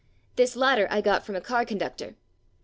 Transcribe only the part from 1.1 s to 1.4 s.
from